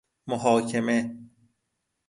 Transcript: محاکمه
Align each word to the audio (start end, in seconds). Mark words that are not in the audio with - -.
محاکمه 0.27 1.21